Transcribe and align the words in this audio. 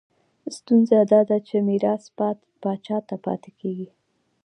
ستونزه 0.55 0.97
دا 1.11 1.21
ده 1.29 1.37
چې 1.47 1.55
میراث 1.67 2.03
پاچا 2.61 2.97
ته 3.07 3.15
پاتې 3.25 3.51
کېږي. 3.59 3.89